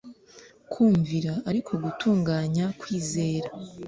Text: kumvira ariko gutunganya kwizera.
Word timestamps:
kumvira 0.71 1.31
ariko 1.49 1.71
gutunganya 1.83 2.65
kwizera. 2.79 3.49